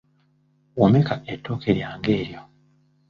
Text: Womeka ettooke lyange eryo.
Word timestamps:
Womeka 0.77 1.15
ettooke 1.33 1.69
lyange 1.77 2.11
eryo. 2.21 2.41